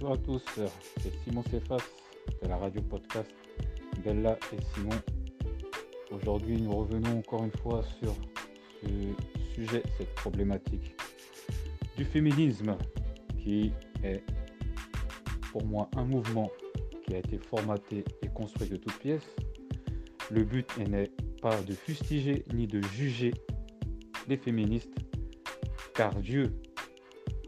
Bonjour 0.00 0.14
à 0.14 0.18
tous, 0.18 0.42
c'est 1.02 1.12
Simon 1.24 1.42
Cefas 1.50 1.84
de 2.42 2.48
la 2.48 2.56
radio 2.56 2.80
podcast 2.80 3.30
Bella 4.02 4.38
et 4.50 4.56
Simon. 4.72 4.96
Aujourd'hui, 6.10 6.58
nous 6.58 6.74
revenons 6.74 7.18
encore 7.18 7.44
une 7.44 7.52
fois 7.60 7.82
sur 8.00 8.14
ce 8.80 8.86
sujet, 9.54 9.82
cette 9.98 10.14
problématique 10.14 10.96
du 11.98 12.06
féminisme 12.06 12.78
qui 13.36 13.72
est 14.02 14.24
pour 15.52 15.66
moi 15.66 15.90
un 15.94 16.06
mouvement 16.06 16.50
qui 17.04 17.14
a 17.14 17.18
été 17.18 17.36
formaté 17.36 18.02
et 18.22 18.28
construit 18.28 18.70
de 18.70 18.76
toutes 18.76 18.98
pièces. 19.00 19.36
Le 20.30 20.44
but 20.44 20.78
n'est 20.78 21.10
pas 21.42 21.60
de 21.60 21.74
fustiger 21.74 22.46
ni 22.54 22.66
de 22.66 22.80
juger 22.80 23.34
les 24.28 24.38
féministes, 24.38 24.94
car 25.92 26.14
Dieu 26.14 26.54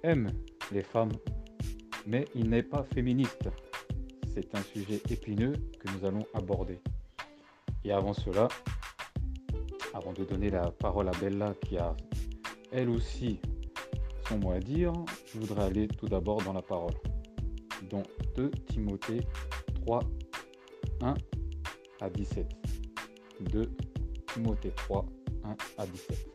aime 0.03 0.29
les 0.71 0.83
femmes, 0.83 1.13
mais 2.07 2.27
il 2.35 2.49
n'est 2.51 2.63
pas 2.63 2.85
féministe. 2.95 3.49
C'est 4.35 4.55
un 4.55 4.63
sujet 4.63 5.01
épineux 5.11 5.53
que 5.79 5.93
nous 5.93 6.07
allons 6.07 6.27
aborder. 6.35 6.81
Et 7.85 7.93
avant 7.93 8.15
cela, 8.15 8.49
avant 9.95 10.13
de 10.13 10.25
donner 10.25 10.51
la 10.51 10.71
parole 10.71 11.09
à 11.09 11.13
Bella 11.13 11.55
qui 11.67 11.77
a 11.77 11.95
elle 12.71 12.89
aussi 12.89 13.41
son 14.29 14.39
mot 14.39 14.53
à 14.53 14.61
dire, 14.61 14.93
je 15.27 15.39
voudrais 15.39 15.65
aller 15.65 15.89
tout 15.89 16.09
d'abord 16.09 16.43
dans 16.43 16.53
la 16.53 16.63
parole. 16.63 16.95
Dans 17.91 18.03
2 18.37 18.51
Timothée 18.69 19.21
3, 19.85 20.01
1 21.03 21.15
à 22.01 22.09
17. 22.09 22.47
2 23.51 23.71
Timothée 24.33 24.73
3, 24.77 25.05
1 25.45 25.57
à 25.79 25.87
17. 25.87 26.29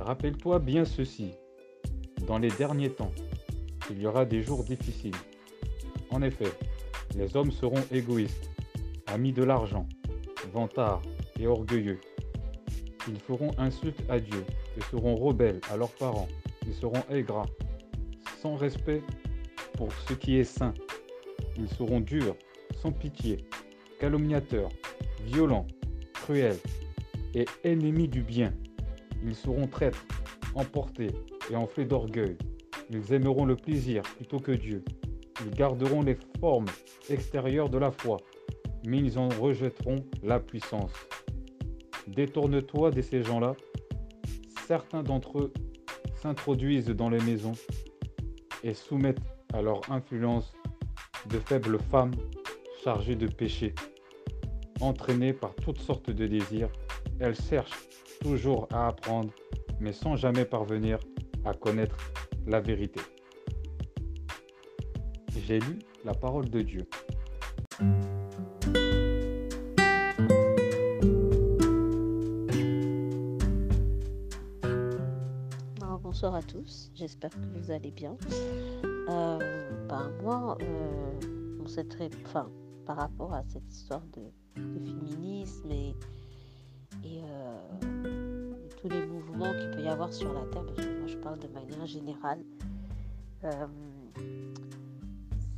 Rappelle-toi 0.00 0.58
bien 0.58 0.84
ceci. 0.84 1.32
Dans 2.26 2.38
les 2.38 2.50
derniers 2.50 2.90
temps, 2.90 3.12
il 3.90 4.00
y 4.00 4.06
aura 4.06 4.24
des 4.24 4.42
jours 4.42 4.64
difficiles. 4.64 5.14
En 6.10 6.22
effet, 6.22 6.52
les 7.16 7.36
hommes 7.36 7.50
seront 7.50 7.82
égoïstes, 7.90 8.50
amis 9.06 9.32
de 9.32 9.44
l'argent, 9.44 9.86
vantards 10.52 11.02
et 11.38 11.46
orgueilleux. 11.46 12.00
Ils 13.08 13.20
feront 13.20 13.50
insulte 13.58 14.02
à 14.08 14.18
Dieu 14.18 14.44
et 14.76 14.82
seront 14.90 15.14
rebelles 15.14 15.60
à 15.70 15.76
leurs 15.76 15.92
parents. 15.92 16.28
Ils 16.66 16.74
seront 16.74 17.02
aigrats, 17.10 17.46
sans 18.42 18.56
respect 18.56 19.02
pour 19.74 19.92
ce 20.08 20.14
qui 20.14 20.36
est 20.36 20.44
saint. 20.44 20.74
Ils 21.56 21.68
seront 21.68 22.00
durs, 22.00 22.36
sans 22.82 22.92
pitié, 22.92 23.46
calomniateurs, 24.00 24.70
violents, 25.24 25.66
cruels 26.12 26.58
et 27.34 27.46
ennemis 27.64 28.08
du 28.08 28.22
bien. 28.22 28.52
Ils 29.24 29.36
seront 29.36 29.66
traîtres, 29.66 30.04
emportés 30.54 31.10
et 31.50 31.56
enflés 31.56 31.84
d'orgueil. 31.84 32.36
Ils 32.90 33.12
aimeront 33.12 33.44
le 33.44 33.56
plaisir 33.56 34.02
plutôt 34.02 34.38
que 34.38 34.52
Dieu. 34.52 34.84
Ils 35.44 35.50
garderont 35.50 36.02
les 36.02 36.16
formes 36.40 36.66
extérieures 37.10 37.68
de 37.68 37.78
la 37.78 37.90
foi, 37.90 38.18
mais 38.86 38.98
ils 38.98 39.18
en 39.18 39.28
rejetteront 39.28 40.04
la 40.22 40.40
puissance. 40.40 40.92
Détourne-toi 42.06 42.90
de 42.92 43.02
ces 43.02 43.22
gens-là. 43.22 43.54
Certains 44.66 45.02
d'entre 45.02 45.38
eux 45.38 45.52
s'introduisent 46.22 46.86
dans 46.86 47.10
les 47.10 47.20
maisons 47.20 47.52
et 48.62 48.74
soumettent 48.74 49.20
à 49.52 49.62
leur 49.62 49.80
influence 49.90 50.52
de 51.28 51.38
faibles 51.38 51.78
femmes 51.90 52.14
chargées 52.84 53.16
de 53.16 53.26
péché. 53.26 53.74
Entraînées 54.80 55.32
par 55.32 55.54
toutes 55.56 55.80
sortes 55.80 56.10
de 56.10 56.26
désirs, 56.26 56.70
elles 57.18 57.34
cherchent 57.34 57.88
toujours 58.20 58.68
à 58.72 58.88
apprendre, 58.88 59.32
mais 59.80 59.92
sans 59.92 60.16
jamais 60.16 60.44
parvenir 60.44 60.98
à 61.44 61.54
connaître 61.54 61.96
la 62.46 62.60
vérité. 62.60 63.00
J'ai 65.46 65.60
lu 65.60 65.78
la 66.04 66.14
parole 66.14 66.48
de 66.48 66.62
Dieu. 66.62 66.86
bonsoir 76.16 76.36
à 76.36 76.42
tous, 76.42 76.90
j'espère 76.94 77.28
que 77.28 77.58
vous 77.58 77.70
allez 77.70 77.90
bien. 77.90 78.16
Euh, 79.10 79.86
ben, 79.86 80.10
moi, 80.22 80.56
euh, 80.62 81.58
on 81.62 81.66
sait 81.66 81.84
très, 81.84 82.08
enfin, 82.24 82.50
par 82.86 82.96
rapport 82.96 83.34
à 83.34 83.42
cette 83.44 83.70
histoire 83.70 84.02
de, 84.16 84.22
féminisme 84.54 85.70
et, 85.70 85.94
euh, 87.04 88.54
tous 88.80 88.88
les 88.88 89.04
qu'il 89.44 89.70
peut 89.70 89.82
y 89.82 89.88
avoir 89.88 90.12
sur 90.12 90.32
la 90.32 90.44
Terre, 90.46 90.64
parce 90.64 90.86
que 90.86 90.98
moi 90.98 91.06
je 91.06 91.16
parle 91.16 91.38
de 91.38 91.48
manière 91.48 91.86
générale, 91.86 92.40
euh, 93.44 93.66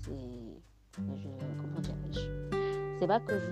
c'est, 0.01 0.13
pas 3.07 3.21
que 3.21 3.39
je 3.39 3.47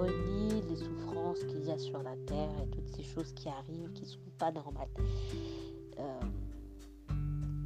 renie 0.00 0.62
les 0.68 0.76
souffrances 0.76 1.40
qu'il 1.44 1.64
y 1.64 1.70
a 1.70 1.78
sur 1.78 2.02
la 2.02 2.16
Terre 2.26 2.50
et 2.62 2.70
toutes 2.70 2.88
ces 2.88 3.02
choses 3.02 3.32
qui 3.34 3.48
arrivent 3.48 3.92
qui 3.92 4.06
sont 4.06 4.18
pas 4.38 4.50
normales. 4.50 4.88
Euh, 5.98 6.20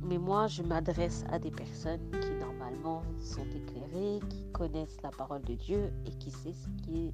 mais 0.02 0.18
moi, 0.18 0.46
je 0.46 0.62
m'adresse 0.62 1.24
à 1.30 1.38
des 1.38 1.50
personnes 1.50 2.10
qui 2.20 2.30
normalement 2.40 3.02
sont 3.20 3.46
éclairées, 3.54 4.20
qui 4.28 4.50
connaissent 4.52 5.00
la 5.02 5.10
parole 5.10 5.42
de 5.42 5.54
Dieu 5.54 5.92
et 6.06 6.10
qui 6.18 6.30
savent 6.30 6.54
ce 6.54 6.82
qui 6.82 7.06
est, 7.06 7.12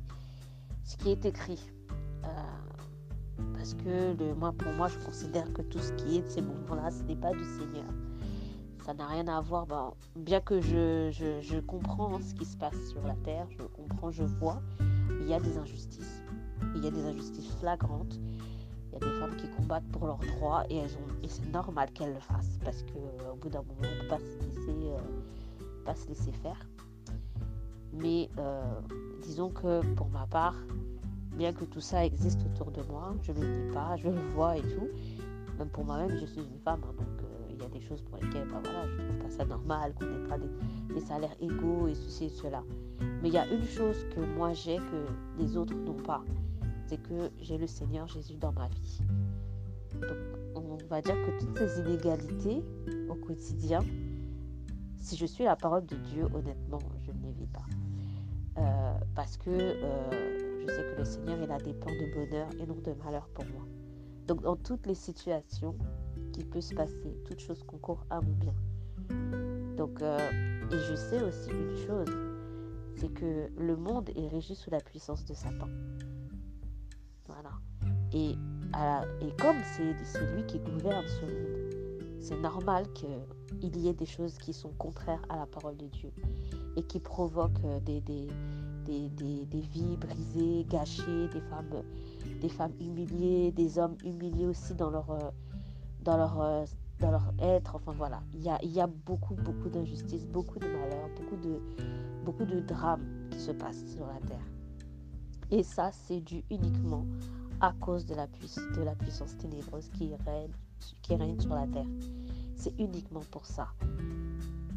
ce 0.84 0.96
qui 0.96 1.10
est 1.10 1.24
écrit. 1.24 1.60
Euh, 2.24 2.73
parce 3.64 3.82
que 3.82 4.34
moi, 4.34 4.52
pour 4.52 4.70
moi, 4.74 4.88
je 4.88 4.98
considère 4.98 5.50
que 5.54 5.62
tout 5.62 5.78
ce 5.78 5.90
qui 5.92 6.18
est 6.18 6.20
de 6.20 6.28
ces 6.28 6.42
mouvements-là, 6.42 6.90
ce 6.90 7.02
n'est 7.04 7.16
pas 7.16 7.32
du 7.32 7.44
Seigneur. 7.44 7.86
Ça 8.84 8.92
n'a 8.92 9.06
rien 9.06 9.26
à 9.26 9.40
voir. 9.40 9.64
Ben, 9.66 9.94
bien 10.16 10.42
que 10.42 10.60
je, 10.60 11.60
comprends 11.60 12.20
ce 12.20 12.34
qui 12.34 12.44
se 12.44 12.58
passe 12.58 12.76
sur 12.90 13.00
la 13.06 13.14
terre, 13.24 13.46
je 13.48 13.62
comprends, 13.62 14.10
je 14.10 14.22
vois, 14.22 14.60
il 15.18 15.26
y 15.26 15.32
a 15.32 15.40
des 15.40 15.56
injustices. 15.56 16.22
Il 16.74 16.84
y 16.84 16.88
a 16.88 16.90
des 16.90 17.06
injustices 17.06 17.54
flagrantes. 17.54 18.20
Il 18.92 18.92
y 18.92 18.96
a 18.96 18.98
des 18.98 19.18
femmes 19.18 19.34
qui 19.36 19.48
combattent 19.48 19.88
pour 19.92 20.08
leurs 20.08 20.20
droits 20.36 20.64
et, 20.68 20.80
et 21.22 21.28
c'est 21.28 21.50
normal 21.50 21.90
qu'elles 21.94 22.12
le 22.12 22.20
fassent 22.20 22.58
parce 22.62 22.82
qu'au 22.82 22.98
euh, 22.98 23.32
bout 23.40 23.48
d'un 23.48 23.62
moment, 23.62 23.80
on 23.80 23.96
ne 23.96 24.00
peut 24.02 24.08
pas 24.08 24.18
se 24.18 24.46
laisser, 24.46 24.90
euh, 24.90 24.98
pas 25.86 25.94
se 25.94 26.06
laisser 26.06 26.32
faire. 26.32 26.68
Mais 27.94 28.28
euh, 28.38 28.62
disons 29.22 29.48
que 29.48 29.80
pour 29.94 30.10
ma 30.10 30.26
part, 30.26 30.56
bien 31.36 31.52
que 31.52 31.64
tout 31.64 31.80
ça 31.80 32.04
existe 32.04 32.40
autour 32.44 32.70
de 32.70 32.82
moi, 32.82 33.14
je 33.22 33.32
ne 33.32 33.40
le 33.40 33.66
dis 33.66 33.72
pas, 33.72 33.96
je 33.96 34.08
le 34.08 34.20
vois 34.34 34.56
et 34.56 34.62
tout. 34.62 34.88
Même 35.58 35.68
pour 35.68 35.84
moi-même, 35.84 36.16
je 36.18 36.26
suis 36.26 36.40
une 36.40 36.58
femme, 36.64 36.80
hein, 36.84 36.94
donc 36.96 37.06
il 37.50 37.62
y 37.62 37.64
a 37.64 37.68
des 37.68 37.80
choses 37.80 38.02
pour 38.02 38.18
lesquelles 38.18 38.48
bah, 38.48 38.60
voilà, 38.62 38.86
je 38.88 39.02
ne 39.02 39.08
trouve 39.08 39.18
pas 39.18 39.30
ça 39.30 39.44
normal 39.44 39.94
qu'on 39.94 40.06
ait 40.06 40.28
pas 40.28 40.38
des, 40.38 40.94
des, 40.94 41.00
salaires 41.00 41.36
égaux 41.40 41.86
et 41.86 41.94
ceci 41.94 42.24
et 42.24 42.28
cela. 42.28 42.62
Mais 43.22 43.28
il 43.28 43.34
y 43.34 43.38
a 43.38 43.46
une 43.46 43.64
chose 43.64 44.04
que 44.14 44.20
moi 44.36 44.52
j'ai 44.52 44.76
que 44.76 45.06
les 45.38 45.56
autres 45.56 45.74
n'ont 45.74 46.02
pas 46.02 46.24
c'est 46.86 46.98
que 46.98 47.30
j'ai 47.40 47.58
le 47.58 47.66
Seigneur 47.66 48.06
Jésus 48.08 48.36
dans 48.36 48.52
ma 48.52 48.68
vie. 48.68 49.00
Donc, 50.00 50.16
on 50.56 50.76
va 50.88 51.00
dire 51.00 51.14
que 51.14 51.40
toutes 51.40 51.58
ces 51.58 51.80
inégalités 51.80 52.62
au 53.08 53.14
quotidien, 53.14 53.80
si 54.96 55.16
je 55.16 55.26
suis 55.26 55.44
la 55.44 55.56
parole 55.56 55.86
de 55.86 55.96
Dieu, 55.96 56.24
honnêtement, 56.34 56.80
je 57.06 57.12
ne 57.12 57.26
les 57.26 57.32
vis 57.32 57.46
pas. 57.46 57.64
Euh, 58.58 58.94
parce 59.14 59.36
que 59.36 59.50
euh, 59.50 60.43
je 60.66 60.74
sais 60.74 60.82
que 60.82 60.98
le 60.98 61.04
Seigneur, 61.04 61.38
il 61.42 61.50
a 61.50 61.58
des 61.58 61.74
plans 61.74 61.92
de 61.92 62.14
bonheur 62.14 62.48
et 62.58 62.66
non 62.66 62.76
de 62.76 62.92
malheur 63.04 63.28
pour 63.34 63.44
moi. 63.46 63.66
Donc, 64.26 64.42
dans 64.42 64.56
toutes 64.56 64.86
les 64.86 64.94
situations 64.94 65.76
qui 66.32 66.44
peuvent 66.44 66.62
se 66.62 66.74
passer, 66.74 67.16
toutes 67.26 67.40
choses 67.40 67.62
concourent 67.62 68.06
à 68.10 68.20
mon 68.20 68.32
bien. 68.32 68.54
Donc, 69.76 70.00
euh, 70.00 70.18
et 70.70 70.78
je 70.78 70.94
sais 70.94 71.22
aussi 71.22 71.50
une 71.50 71.76
chose, 71.86 72.08
c'est 72.96 73.12
que 73.12 73.50
le 73.58 73.76
monde 73.76 74.08
est 74.16 74.28
régi 74.28 74.54
sous 74.54 74.70
la 74.70 74.80
puissance 74.80 75.24
de 75.24 75.34
Satan. 75.34 75.68
Et, 78.12 78.30
et 78.30 79.36
comme 79.40 79.56
c'est 79.64 80.34
lui 80.34 80.46
qui 80.46 80.60
gouverne 80.60 81.04
ce 81.06 81.22
monde, 81.22 81.64
c'est 82.20 82.40
normal 82.40 82.86
qu'il 82.92 83.76
y 83.76 83.88
ait 83.88 83.92
des 83.92 84.06
choses 84.06 84.38
qui 84.38 84.52
sont 84.52 84.72
contraires 84.78 85.22
à 85.28 85.36
la 85.36 85.46
parole 85.46 85.76
de 85.76 85.86
Dieu 85.86 86.10
et 86.76 86.82
qui 86.82 86.98
provoquent 86.98 87.64
euh, 87.64 87.80
des, 87.80 88.28
des, 88.84 89.08
des, 89.10 89.44
des 89.46 89.60
vies 89.60 89.96
brisées, 89.96 90.66
gâchées, 90.68 91.28
des 91.28 91.40
femmes, 91.40 91.82
des 92.40 92.48
femmes 92.48 92.72
humiliées, 92.80 93.52
des 93.52 93.78
hommes 93.78 93.96
humiliés 94.04 94.46
aussi 94.46 94.74
dans 94.74 94.90
leur, 94.90 95.10
euh, 95.10 95.30
dans 96.02 96.16
leur, 96.16 96.40
euh, 96.40 96.64
dans 97.00 97.10
leur 97.10 97.32
être. 97.40 97.76
Enfin 97.76 97.92
voilà, 97.96 98.22
il 98.32 98.42
y 98.42 98.48
a, 98.48 98.58
y 98.64 98.80
a 98.80 98.86
beaucoup, 98.86 99.34
beaucoup 99.34 99.68
d'injustices, 99.68 100.26
beaucoup 100.26 100.58
de 100.58 100.66
malheurs, 100.66 101.08
beaucoup 101.16 101.36
de, 101.36 101.60
beaucoup 102.24 102.44
de 102.44 102.60
drames 102.60 103.04
qui 103.30 103.40
se 103.40 103.52
passent 103.52 103.84
sur 103.86 104.06
la 104.06 104.20
terre. 104.26 104.46
Et 105.50 105.62
ça, 105.62 105.90
c'est 105.92 106.20
dû 106.20 106.42
uniquement 106.50 107.04
à 107.60 107.72
cause 107.80 108.06
de 108.06 108.14
la, 108.14 108.26
de 108.26 108.82
la 108.82 108.94
puissance 108.94 109.36
ténébreuse 109.38 109.88
qui 109.90 110.10
règne, 110.26 110.50
qui 111.02 111.14
règne 111.14 111.38
sur 111.38 111.54
la 111.54 111.66
terre. 111.66 111.86
C'est 112.56 112.78
uniquement 112.78 113.22
pour 113.30 113.46
ça. 113.46 113.68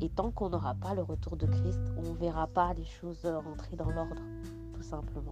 Et 0.02 0.10
tant 0.10 0.32
qu'on 0.32 0.50
n'aura 0.50 0.76
pas 0.76 0.94
le 0.94 1.02
retour 1.02 1.38
de 1.38 1.48
Christ, 1.48 1.80
on 1.98 2.02
ne 2.02 2.18
verra 2.18 2.48
pas 2.48 2.74
les 2.74 2.86
choses 2.86 3.26
rentrer 3.26 3.76
dans 3.76 3.90
l'ordre, 3.90 4.22
tout 4.74 4.84
simplement. 4.84 5.32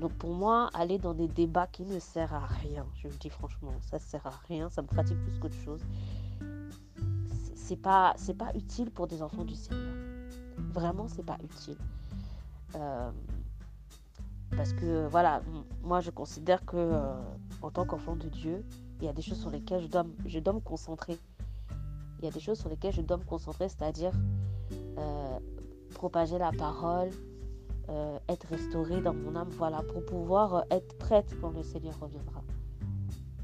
Donc 0.00 0.12
pour 0.14 0.34
moi, 0.34 0.70
aller 0.74 0.98
dans 0.98 1.14
des 1.14 1.28
débats 1.28 1.66
qui 1.66 1.84
ne 1.84 1.98
servent 1.98 2.34
à 2.34 2.46
rien, 2.46 2.86
je 2.96 3.08
le 3.08 3.14
dis 3.14 3.30
franchement, 3.30 3.72
ça 3.82 3.98
ne 3.98 4.02
sert 4.02 4.26
à 4.26 4.32
rien, 4.48 4.68
ça 4.70 4.82
me 4.82 4.88
fatigue 4.88 5.18
plus 5.18 5.38
qu'autre 5.38 5.58
chose. 5.64 5.80
c'est 7.54 7.76
pas, 7.76 8.14
pas 8.38 8.52
utile 8.54 8.90
pour 8.90 9.06
des 9.06 9.22
enfants 9.22 9.44
du 9.44 9.54
Seigneur. 9.54 9.94
Vraiment, 10.72 11.06
c'est 11.08 11.24
pas 11.24 11.38
utile. 11.42 11.76
Euh, 12.76 13.10
parce 14.56 14.72
que 14.72 15.06
voilà, 15.08 15.42
moi 15.82 16.00
je 16.00 16.10
considère 16.10 16.64
que 16.64 16.76
euh, 16.76 17.14
en 17.62 17.70
tant 17.70 17.84
qu'enfant 17.84 18.16
de 18.16 18.28
Dieu, 18.28 18.64
il 19.00 19.06
y 19.06 19.08
a 19.08 19.12
des 19.12 19.22
choses 19.22 19.40
sur 19.40 19.50
lesquelles 19.50 19.82
je 19.82 19.88
dois, 19.88 20.06
je 20.26 20.38
dois 20.38 20.52
me 20.52 20.60
concentrer. 20.60 21.18
Il 22.24 22.28
y 22.28 22.30
a 22.30 22.32
des 22.32 22.40
choses 22.40 22.58
sur 22.58 22.70
lesquelles 22.70 22.94
je 22.94 23.02
dois 23.02 23.18
me 23.18 23.24
concentrer, 23.24 23.68
c'est-à-dire 23.68 24.12
euh, 24.96 25.38
propager 25.92 26.38
la 26.38 26.52
parole, 26.52 27.10
être 28.28 28.46
restauré 28.46 29.02
dans 29.02 29.12
mon 29.12 29.36
âme, 29.36 29.50
voilà, 29.50 29.82
pour 29.82 30.02
pouvoir 30.06 30.64
être 30.70 30.96
prête 30.96 31.36
quand 31.42 31.50
le 31.50 31.62
Seigneur 31.62 32.00
reviendra. 32.00 32.42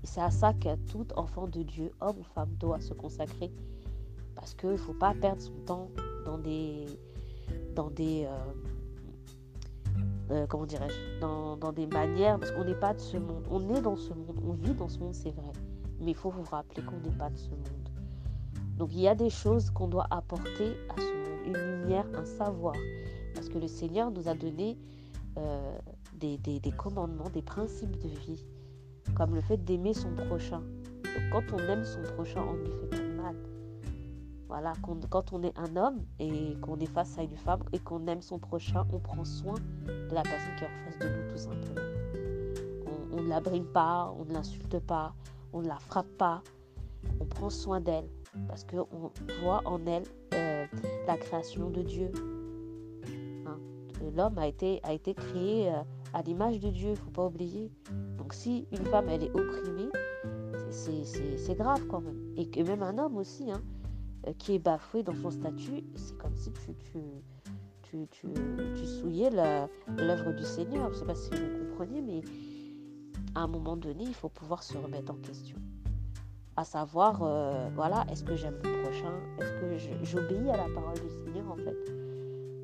c'est 0.03 0.23
à 0.23 0.31
ça 0.31 0.55
que 0.55 0.77
tout 0.91 1.07
enfant 1.15 1.47
de 1.47 1.63
Dieu, 1.63 1.93
homme 2.01 2.17
ou 2.21 2.23
femme, 2.23 2.49
doit 2.59 2.81
se 2.81 2.95
consacrer. 2.95 3.53
Parce 4.35 4.55
qu'il 4.55 4.71
ne 4.71 4.77
faut 4.79 4.95
pas 4.95 5.13
perdre 5.13 5.43
son 5.43 5.53
temps 5.67 5.91
dans 6.25 6.39
des, 6.39 6.87
dans 7.75 7.91
des, 7.91 8.27
euh, 10.31 10.47
comment 10.47 10.65
dirais-je, 10.65 11.21
dans, 11.21 11.73
des 11.73 11.87
manières, 11.87 12.39
parce 12.39 12.53
qu'on 12.53 12.65
n'est 12.65 12.75
pas 12.75 12.95
de 12.95 13.01
ce 13.01 13.17
monde. 13.17 13.45
On 13.51 13.75
est 13.75 13.83
dans 13.83 13.97
ce 13.97 14.15
monde, 14.15 14.41
on 14.47 14.53
vit 14.53 14.75
dans 14.75 14.89
ce 14.89 14.99
monde, 15.01 15.15
c'est 15.15 15.33
vrai. 15.33 15.53
Mais 16.01 16.13
il 16.13 16.17
faut 16.17 16.31
vous 16.31 16.45
rappeler 16.45 16.83
qu'on 16.83 16.99
n'est 17.01 17.17
pas 17.17 17.29
de 17.31 17.37
ce 17.37 17.51
monde. 17.51 17.90
Donc 18.81 18.89
il 18.95 19.01
y 19.01 19.09
a 19.09 19.15
des 19.15 19.29
choses 19.29 19.69
qu'on 19.69 19.89
doit 19.89 20.07
apporter 20.11 20.75
à 20.89 20.99
ce 20.99 21.47
une 21.47 21.83
lumière, 21.83 22.07
un 22.15 22.25
savoir. 22.25 22.75
Parce 23.35 23.51
que 23.51 23.59
le 23.59 23.69
Seigneur 23.69 24.11
nous 24.11 24.27
a 24.27 24.33
donné 24.33 24.79
euh, 25.37 25.79
des, 26.15 26.39
commandements, 26.79 27.29
des 27.29 27.43
principes 27.43 27.99
de 27.99 28.09
vie, 28.09 28.47
comme 29.15 29.35
le 29.35 29.43
fait 29.43 29.59
d'aimer 29.59 29.93
son 29.93 30.15
prochain. 30.15 30.63
Donc 31.05 31.31
quand 31.31 31.43
on 31.53 31.59
aime 31.59 31.85
son 31.85 32.01
prochain, 32.15 32.43
on 32.43 32.55
lui 32.55 32.71
fait 32.71 32.87
pas 32.87 32.97
de 32.97 33.13
mal. 33.13 33.37
Voilà, 34.49 34.73
quand 35.11 35.35
on 35.35 35.43
est 35.43 35.59
un 35.59 35.77
homme 35.77 35.99
et 36.19 36.57
qu'on 36.63 36.79
est 36.79 36.91
face 36.91 37.19
à 37.19 37.23
une 37.23 37.37
femme 37.37 37.63
et 37.73 37.81
qu'on 37.81 38.07
aime 38.07 38.23
son 38.23 38.39
prochain, 38.39 38.87
on 38.95 38.99
prend 38.99 39.27
soin 39.27 39.57
de 39.87 40.15
la 40.15 40.23
personne 40.23 40.57
qui 40.57 40.65
est 40.65 40.69
en 40.69 40.91
face 40.91 40.99
de 41.01 41.07
nous, 41.07 41.31
tout 41.31 41.37
simplement. 41.37 41.83
On, 43.13 43.23
ne 43.23 43.29
la 43.29 43.41
brime 43.41 43.67
pas, 43.67 44.11
on 44.19 44.25
ne 44.25 44.33
l'insulte 44.33 44.79
pas, 44.79 45.13
on 45.53 45.61
ne 45.61 45.69
la 45.69 45.79
frappe 45.79 46.17
pas, 46.17 46.43
on 47.21 47.27
prend 47.27 47.51
soin 47.51 47.81
d'elle 47.81 48.09
parce 48.49 48.65
qu'on 48.65 49.11
voit 49.43 49.63
en 49.65 49.85
elle 49.87 50.05
euh, 50.35 50.67
la 51.07 51.17
création 51.17 51.71
de 51.71 51.83
Dieu. 51.83 52.11
Hein. 53.47 53.59
L'homme 54.17 54.39
a 54.39 54.47
été, 54.47 54.81
a 54.85 54.93
été 54.93 55.15
créé 55.15 55.69
euh, 55.69 55.83
à 56.13 56.23
l'image 56.23 56.61
de 56.61 56.71
Dieu, 56.71 56.89
il 56.89 56.93
ne 56.93 56.97
faut 56.97 57.11
pas 57.11 57.27
oublier. 57.27 57.71
Donc 58.19 58.35
si 58.35 58.67
une 58.73 58.85
femme, 58.87 59.09
elle 59.09 59.25
est 59.25 59.31
opprimée, 59.31 59.91
c'est 60.71 61.55
grave 61.57 61.87
quand 61.89 62.01
même. 62.01 62.33
Et 62.37 62.49
que 62.49 62.61
même 62.61 62.83
un 62.83 62.99
homme 62.99 63.17
aussi, 63.17 63.51
hein, 63.51 63.63
euh, 64.27 64.33
qui 64.39 64.55
est 64.55 64.59
bafoué 64.59 65.03
dans 65.03 65.15
son 65.15 65.31
statut, 65.31 65.85
c'est 65.95 66.17
comme 66.19 66.37
si 66.37 66.53
tu, 66.53 66.75
tu, 66.93 68.07
tu, 68.11 68.29
tu, 68.77 68.87
souillais 68.87 69.31
l'œuvre 69.31 70.33
du 70.33 70.45
Seigneur. 70.45 70.89
Je 70.91 70.95
ne 70.95 71.01
sais 71.01 71.07
pas 71.07 71.15
si 71.15 71.31
vous 71.31 71.69
comprenez, 71.69 72.01
mais 72.01 72.21
à 73.35 73.41
un 73.41 73.49
moment 73.49 73.77
donné, 73.77 74.05
il 74.05 74.15
faut 74.15 74.29
pouvoir 74.29 74.63
se 74.63 74.77
remettre 74.77 75.13
en 75.13 75.17
question. 75.17 75.57
À 76.57 76.65
savoir, 76.65 77.21
euh, 77.23 77.69
voilà, 77.75 78.05
est-ce 78.11 78.23
que 78.23 78.37
j'aime 78.37 78.57
le 78.63 78.83
prochain? 78.83 79.13
Est-ce 79.39 79.53
que 79.53 80.05
j'obéis 80.05 80.51
à 80.51 80.57
la 80.57 80.69
parole 80.75 80.95
du 80.95 81.09
Seigneur, 81.09 81.51
en 81.51 81.57
fait? 81.57 81.77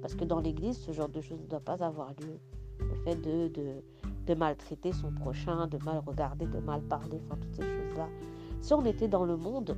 Parce 0.02 0.14
que 0.14 0.24
dans 0.24 0.40
l'Église, 0.40 0.78
ce 0.78 0.92
genre 0.92 1.08
de 1.08 1.20
choses 1.20 1.40
ne 1.40 1.46
doit 1.46 1.60
pas 1.60 1.82
avoir 1.84 2.10
lieu. 2.10 2.38
Le 2.80 2.94
fait 3.04 3.14
de, 3.16 3.48
de, 3.48 3.82
de 4.26 4.34
maltraiter 4.34 4.92
son 4.92 5.10
prochain, 5.12 5.66
de 5.66 5.78
mal 5.84 6.02
regarder, 6.06 6.46
de 6.46 6.58
mal 6.58 6.82
parler, 6.82 7.20
enfin, 7.24 7.38
toutes 7.40 7.54
ces 7.54 7.62
choses-là. 7.62 8.08
Si 8.60 8.74
on 8.74 8.84
était 8.84 9.08
dans 9.08 9.24
le 9.24 9.36
monde, 9.36 9.76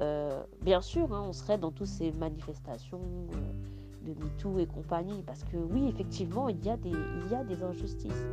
euh, 0.00 0.44
bien 0.62 0.80
sûr, 0.80 1.12
hein, 1.12 1.24
on 1.28 1.32
serait 1.32 1.58
dans 1.58 1.72
toutes 1.72 1.88
ces 1.88 2.12
manifestations 2.12 3.00
euh, 3.00 4.06
de 4.06 4.22
MeToo 4.22 4.58
et 4.58 4.66
compagnie, 4.66 5.22
parce 5.26 5.42
que 5.44 5.56
oui, 5.56 5.88
effectivement, 5.88 6.48
il 6.48 6.64
y, 6.64 6.68
a 6.68 6.76
des, 6.76 6.90
il 6.90 7.32
y 7.32 7.34
a 7.34 7.42
des 7.42 7.62
injustices. 7.62 8.26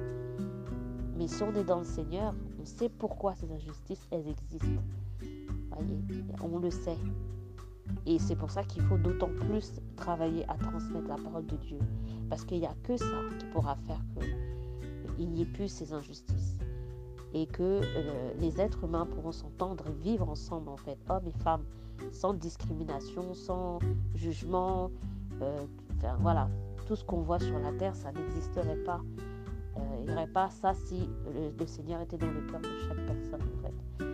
Mais 1.17 1.27
si 1.27 1.41
on 1.43 1.53
est 1.55 1.63
dans 1.63 1.79
le 1.79 1.85
Seigneur, 1.85 2.35
on 2.61 2.65
sait 2.65 2.89
pourquoi 2.89 3.33
ces 3.33 3.51
injustices, 3.51 4.05
elles 4.11 4.27
existent. 4.27 4.81
On 6.41 6.59
le 6.59 6.71
sait. 6.71 6.97
Et 8.05 8.19
c'est 8.19 8.35
pour 8.35 8.49
ça 8.49 8.63
qu'il 8.63 8.81
faut 8.83 8.97
d'autant 8.97 9.29
plus 9.47 9.73
travailler 9.95 10.49
à 10.49 10.55
transmettre 10.55 11.07
la 11.07 11.17
parole 11.17 11.45
de 11.45 11.57
Dieu. 11.57 11.79
Parce 12.29 12.45
qu'il 12.45 12.59
n'y 12.59 12.65
a 12.65 12.75
que 12.83 12.97
ça 12.97 13.05
qui 13.39 13.45
pourra 13.47 13.75
faire 13.87 14.01
qu'il 15.17 15.29
n'y 15.29 15.41
ait 15.41 15.45
plus 15.45 15.67
ces 15.67 15.93
injustices 15.93 16.57
et 17.33 17.47
que 17.47 17.81
euh, 17.83 18.33
les 18.39 18.61
êtres 18.61 18.83
humains 18.83 19.05
pourront 19.05 19.31
s'entendre 19.31 19.85
et 19.87 20.03
vivre 20.03 20.29
ensemble, 20.29 20.69
en 20.69 20.77
fait, 20.77 20.97
hommes 21.09 21.27
et 21.27 21.43
femmes, 21.43 21.63
sans 22.11 22.33
discrimination, 22.33 23.33
sans 23.33 23.79
jugement. 24.13 24.91
Euh, 25.41 25.65
voilà, 26.19 26.47
tout 26.85 26.95
ce 26.95 27.03
qu'on 27.03 27.21
voit 27.21 27.39
sur 27.39 27.57
la 27.59 27.71
terre, 27.73 27.95
ça 27.95 28.11
n'existerait 28.11 28.83
pas. 28.83 29.01
Euh, 29.77 29.79
il 29.99 30.05
n'y 30.05 30.11
aurait 30.13 30.27
pas 30.27 30.49
ça 30.51 30.73
si 30.75 31.09
le, 31.57 31.65
Seigneur 31.65 32.01
était 32.01 32.17
dans 32.17 32.29
le 32.29 32.41
cœur 32.41 32.61
de 32.61 32.67
chaque 32.87 33.05
personne, 33.07 33.41
en 33.41 33.61
fait. 33.63 34.05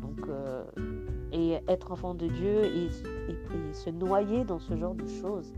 Donc, 0.00 0.28
être 1.68 1.92
enfant 1.92 2.14
de 2.14 2.26
Dieu 2.26 2.64
et, 2.64 2.88
se 3.72 3.90
noyer 3.90 4.44
dans 4.44 4.58
ce 4.58 4.76
genre 4.76 4.94
de 4.94 5.06
choses, 5.06 5.52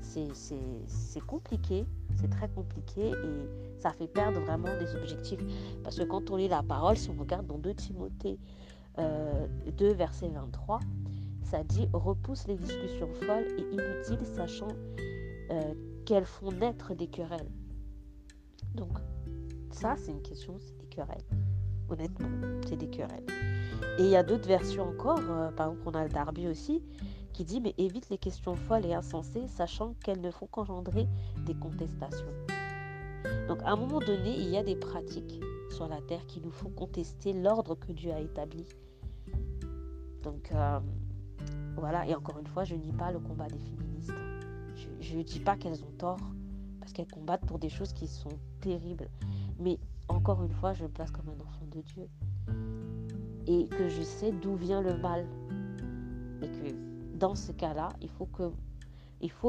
c'est 0.00 1.26
compliqué, 1.26 1.84
c'est 2.16 2.28
très 2.28 2.48
compliqué 2.48 3.10
et 3.10 3.80
ça 3.80 3.92
fait 3.92 4.06
perdre 4.06 4.40
vraiment 4.40 4.76
des 4.78 4.94
objectifs. 4.96 5.40
Parce 5.82 5.96
que 5.98 6.04
quand 6.04 6.30
on 6.30 6.36
lit 6.36 6.48
la 6.48 6.62
parole, 6.62 6.96
si 6.96 7.10
on 7.10 7.20
regarde 7.20 7.46
dans 7.46 7.58
2 7.58 7.74
Timothée 7.74 8.38
2, 8.96 9.02
euh, 9.02 9.92
verset 9.94 10.28
23, 10.28 10.80
ça 11.42 11.62
dit 11.64 11.88
repousse 11.92 12.46
les 12.46 12.56
discussions 12.56 13.08
folles 13.26 13.46
et 13.58 13.62
inutiles, 13.62 14.26
sachant 14.26 14.68
euh, 15.50 15.74
qu'elles 16.04 16.24
font 16.24 16.52
naître 16.52 16.94
des 16.94 17.06
querelles. 17.06 17.50
Donc, 18.74 18.98
ça, 19.70 19.96
c'est 19.96 20.12
une 20.12 20.22
question, 20.22 20.56
c'est 20.58 20.78
des 20.78 20.86
querelles. 20.86 21.24
Honnêtement, 21.88 22.28
c'est 22.66 22.76
des 22.76 22.88
querelles. 22.88 23.26
Et 23.98 24.02
il 24.02 24.08
y 24.08 24.16
a 24.16 24.22
d'autres 24.22 24.48
versions 24.48 24.88
encore, 24.88 25.20
euh, 25.30 25.50
par 25.52 25.68
exemple, 25.68 25.82
on 25.86 25.94
a 25.94 26.04
le 26.04 26.10
Darby 26.10 26.48
aussi, 26.48 26.82
qui 27.32 27.44
dit 27.44 27.60
mais 27.60 27.74
évite 27.78 28.10
les 28.10 28.18
questions 28.18 28.54
folles 28.54 28.86
et 28.86 28.94
insensées, 28.94 29.46
sachant 29.48 29.94
qu'elles 30.04 30.20
ne 30.20 30.30
font 30.30 30.46
qu'engendrer 30.46 31.08
des 31.46 31.54
contestations. 31.54 32.26
Donc 33.48 33.62
à 33.62 33.70
un 33.70 33.76
moment 33.76 34.00
donné, 34.00 34.36
il 34.36 34.48
y 34.48 34.56
a 34.56 34.62
des 34.62 34.76
pratiques 34.76 35.40
sur 35.70 35.88
la 35.88 36.00
terre 36.02 36.26
qui 36.26 36.40
nous 36.40 36.50
font 36.50 36.70
contester 36.70 37.32
l'ordre 37.32 37.74
que 37.74 37.92
Dieu 37.92 38.12
a 38.12 38.20
établi. 38.20 38.66
Donc 40.22 40.50
euh, 40.52 40.80
voilà, 41.76 42.06
et 42.06 42.14
encore 42.14 42.38
une 42.38 42.46
fois, 42.46 42.64
je 42.64 42.74
nie 42.74 42.92
pas 42.92 43.12
le 43.12 43.18
combat 43.18 43.46
des 43.46 43.58
féministes. 43.58 44.12
Je 45.00 45.16
ne 45.16 45.22
dis 45.22 45.40
pas 45.40 45.56
qu'elles 45.56 45.82
ont 45.84 45.92
tort, 45.98 46.20
parce 46.80 46.92
qu'elles 46.92 47.10
combattent 47.10 47.46
pour 47.46 47.58
des 47.58 47.68
choses 47.68 47.92
qui 47.92 48.06
sont 48.06 48.38
terribles. 48.60 49.08
Mais 49.58 49.78
encore 50.08 50.42
une 50.42 50.52
fois, 50.52 50.72
je 50.72 50.84
me 50.84 50.88
place 50.88 51.10
comme 51.10 51.28
un 51.28 51.42
enfant 51.42 51.66
de 51.70 51.80
Dieu. 51.80 52.08
Et 53.46 53.66
que 53.68 53.88
je 53.88 54.02
sais 54.02 54.32
d'où 54.32 54.56
vient 54.56 54.80
le 54.80 54.96
mal. 54.96 55.26
Et 56.42 56.46
que 56.46 57.18
dans 57.18 57.34
ce 57.34 57.52
cas-là, 57.52 57.90
il 58.00 58.10
faut 58.10 58.26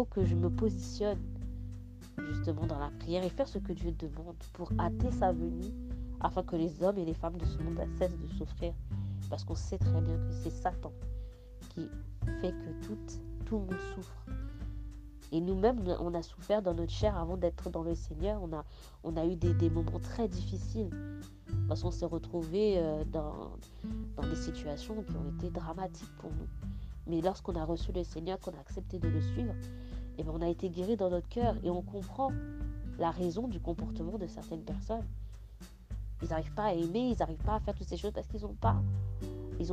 que, 0.05 0.25
je 0.25 0.35
me 0.35 0.49
positionne 0.49 1.19
justement 2.29 2.65
dans 2.65 2.79
la 2.79 2.91
prière 2.99 3.23
et 3.23 3.29
faire 3.29 3.47
ce 3.47 3.57
que 3.57 3.73
Dieu 3.73 3.91
demande 3.91 4.35
pour 4.53 4.71
hâter 4.79 5.11
sa 5.11 5.31
venue 5.31 5.71
afin 6.21 6.43
que 6.43 6.55
les 6.55 6.81
hommes 6.83 6.97
et 6.97 7.05
les 7.05 7.13
femmes 7.13 7.37
de 7.37 7.45
ce 7.45 7.57
monde 7.59 7.79
cessent 7.97 8.17
de 8.17 8.27
souffrir. 8.27 8.73
Parce 9.29 9.43
qu'on 9.43 9.55
sait 9.55 9.77
très 9.77 10.01
bien 10.01 10.15
que 10.15 10.31
c'est 10.31 10.51
Satan 10.51 10.91
qui 11.69 11.89
fait 12.41 12.51
que 12.51 12.85
tout, 12.85 12.97
le 13.51 13.57
monde 13.57 13.75
souffre. 13.93 14.25
Et 15.31 15.41
nous-mêmes, 15.41 15.83
on 15.99 16.13
a 16.13 16.21
souffert 16.21 16.61
dans 16.61 16.73
notre 16.73 16.91
chair 16.91 17.17
avant 17.17 17.35
d'être 17.35 17.69
dans 17.69 17.83
le 17.83 17.95
Seigneur. 17.95 18.41
On 19.03 19.17
a, 19.17 19.25
eu 19.25 19.35
des 19.35 19.69
moments 19.69 19.99
très 19.99 20.27
difficiles. 20.27 20.89
Parce 21.67 21.81
qu'on 21.81 21.91
s'est 21.91 22.05
retrouvés 22.05 22.75
euh, 22.77 23.03
dans, 23.05 23.51
des 24.29 24.35
situations 24.35 25.03
qui 25.03 25.15
ont 25.15 25.37
été 25.37 25.49
dramatiques 25.49 26.15
pour 26.19 26.31
nous. 26.31 26.47
Mais 27.07 27.21
lorsqu'on 27.21 27.55
a 27.55 27.63
reçu 27.63 27.91
le 27.91 28.03
Seigneur, 28.03 28.39
qu'on 28.39 28.51
a 28.51 28.59
accepté 28.59 28.99
de 28.99 29.07
le 29.07 29.21
suivre, 29.21 29.53
eh 30.17 30.23
bien, 30.23 30.31
on 30.33 30.41
a 30.41 30.49
été 30.49 30.69
guéri 30.69 30.95
dans 30.95 31.09
notre 31.09 31.27
cœur 31.27 31.55
et 31.63 31.69
on 31.69 31.81
comprend 31.81 32.31
la 32.97 33.11
raison 33.11 33.47
du 33.47 33.59
comportement 33.59 34.17
de 34.17 34.27
certaines 34.27 34.63
personnes. 34.63 35.05
Ils 36.21 36.29
n'arrivent 36.29 36.53
pas 36.53 36.65
à 36.65 36.73
aimer, 36.73 37.11
ils 37.11 37.17
n'arrivent 37.19 37.43
pas 37.43 37.55
à 37.55 37.59
faire 37.59 37.75
toutes 37.75 37.87
ces 37.89 37.97
choses 37.97 38.13
parce 38.13 38.27
qu'ils 38.27 38.41
n'ont 38.41 38.55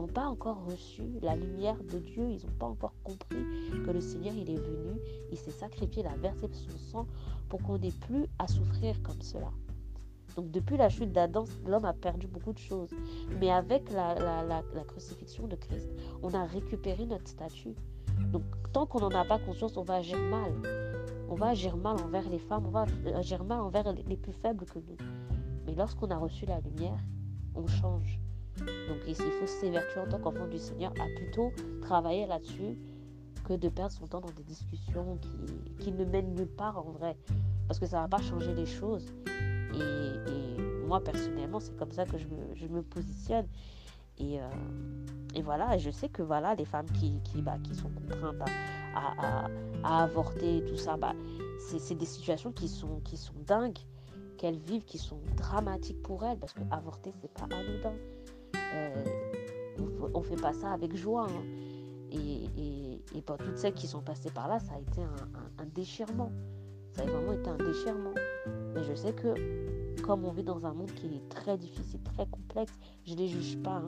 pas, 0.09 0.27
encore 0.27 0.65
reçu 0.65 1.03
la 1.23 1.37
lumière 1.37 1.77
de 1.85 1.99
Dieu, 1.99 2.31
ils 2.31 2.45
n'ont 2.45 2.59
pas 2.59 2.67
encore 2.67 2.95
compris 3.05 3.45
que 3.85 3.91
le 3.91 4.01
Seigneur 4.01 4.35
est 4.35 4.45
venu, 4.45 5.01
il 5.31 5.39
s'est 5.39 5.51
sacrifié, 5.51 6.03
il 6.03 6.07
a 6.07 6.17
versé 6.17 6.49
son 6.53 6.79
sang 6.91 7.07
pour 7.49 7.63
qu'on 7.63 7.79
n'ait 7.79 7.93
plus 7.93 8.27
à 8.39 8.49
souffrir 8.49 9.01
comme 9.03 9.23
cela. 9.23 9.51
Donc 10.37 10.51
depuis 10.51 10.77
la 10.77 10.89
chute 10.89 11.13
d'Adam, 11.13 11.45
l'homme 11.67 11.85
a 11.85 11.93
perdu 11.93 12.27
beaucoup 12.27 12.53
de 12.53 12.59
choses. 12.59 12.91
Mais 13.41 13.51
avec 13.51 13.91
la, 13.93 14.63
crucifixion 14.87 15.47
de 15.47 15.57
Christ, 15.57 15.89
on 16.23 16.33
a 16.35 16.45
récupéré 16.45 17.05
notre 17.07 17.29
statut. 17.29 17.75
Donc 18.33 18.43
tant 18.73 18.87
qu'on 18.87 19.01
n'en 19.01 19.11
a 19.11 19.25
pas 19.25 19.39
conscience, 19.39 19.77
on 19.77 19.83
va 19.83 19.97
agir 19.97 20.19
mal. 20.19 20.53
On 21.29 21.35
va 21.35 21.49
agir 21.49 21.77
mal 21.77 21.97
envers 22.01 22.29
les 22.29 22.39
femmes, 22.39 22.67
on 22.67 22.71
va 22.71 22.87
agir 23.15 23.45
mal 23.45 23.61
envers 23.61 23.93
les 23.93 24.17
plus 24.17 24.33
faibles 24.33 24.65
que 24.67 24.79
nous. 24.79 24.97
Mais 25.67 25.75
lorsqu'on 25.75 26.11
a 26.11 26.17
reçu 26.17 26.47
la 26.47 26.61
lumière, 26.61 26.99
on 27.55 27.67
change. 27.67 28.19
Donc 28.59 28.99
il 29.07 29.15
faut 29.15 29.47
s'évertuer 29.47 30.01
en 30.01 30.09
tant 30.09 30.19
qu'enfant 30.19 30.47
du 30.47 30.59
Seigneur 30.59 30.93
à 31.01 31.07
plutôt 31.17 31.53
travailler 31.81 32.27
là-dessus 32.27 32.77
que 33.45 33.55
de 33.55 33.69
perdre 33.69 33.93
son 33.93 34.07
temps 34.07 34.21
dans 34.21 34.31
des 34.31 34.45
discussions 34.45 35.19
qui, 35.21 35.85
qui 35.85 35.93
ne 35.93 36.05
mènent 36.05 36.35
nulle 36.35 36.47
part 36.47 36.79
en 36.79 36.91
vrai. 36.93 37.17
Parce 37.67 37.79
que 37.79 37.87
ça 37.87 37.99
ne 37.99 38.03
va 38.03 38.09
pas 38.09 38.23
changer 38.23 38.55
les 38.55 38.67
choses. 38.67 39.13
Et, 39.75 40.87
moi, 40.87 41.01
personnellement, 41.03 41.59
c'est 41.59 41.75
comme 41.79 41.93
ça 41.93 42.05
que 42.05 42.19
je 42.19 42.27
me, 42.27 42.55
je 42.55 42.67
me 42.67 42.83
positionne. 42.83 43.47
Et, 44.19 44.41
euh, 44.41 44.49
et, 45.35 45.41
voilà, 45.41 45.79
je 45.79 45.91
sais 45.91 46.11
que 46.11 46.23
voilà, 46.23 46.55
les 46.55 46.67
femmes 46.67 46.91
qui, 47.01 47.19
qui, 47.25 47.41
bah, 47.41 47.57
qui 47.65 47.75
sont 47.75 47.89
contraintes 47.89 48.43
à, 48.95 49.47
à, 49.83 50.05
avorter, 50.05 50.63
tout 50.69 50.77
ça, 50.77 50.99
bah, 50.99 51.15
c'est 51.59 51.95
des 51.95 52.05
situations 52.05 52.53
qui 52.53 52.69
sont, 52.69 53.01
qui 53.05 53.17
sont 53.17 53.33
dingues, 53.47 53.79
qu'elles 54.37 54.59
vivent, 54.59 54.85
qui 54.85 54.99
sont 54.99 55.21
dramatiques 55.37 56.03
pour 56.03 56.25
elles, 56.25 56.39
parce 56.39 56.53
que 56.53 56.61
avorter, 56.71 57.13
c'est 57.23 57.33
pas 57.33 57.45
anodin. 57.45 57.95
Euh, 58.75 59.05
on 60.15 60.21
ne 60.21 60.25
fait 60.25 60.37
pas 60.37 60.53
ça 60.53 60.73
avec 60.73 60.95
joie. 60.97 61.27
Hein. 61.29 61.45
Et, 62.11 62.45
et, 63.15 63.23
pour 63.23 63.39
toutes 63.39 63.57
celles 63.57 63.75
qui 63.75 63.87
sont 63.87 64.03
passées 64.03 64.31
par 64.31 64.49
là, 64.49 64.59
ça 64.59 64.75
a 64.75 64.79
été 64.79 65.01
un, 65.03 65.67
déchirement. 65.75 66.31
Ça 66.93 67.03
a 67.03 67.07
vraiment 67.07 67.33
été 67.33 67.49
un 67.49 67.57
déchirement. 67.57 68.13
Mais 68.75 68.83
je 68.85 68.95
sais 68.95 69.13
que 69.13 69.35
comme 70.03 70.25
on 70.25 70.33
vit 70.33 70.43
dans 70.43 70.67
un 70.67 70.73
monde 70.73 70.91
qui 70.93 71.07
est 71.07 71.29
très 71.29 71.57
difficile, 71.57 72.01
très 72.03 72.27
complexe, 72.27 72.73
je 73.05 73.13
ne 73.13 73.19
les 73.19 73.29
juge 73.29 73.59
pas. 73.63 73.77
Hein. 73.77 73.87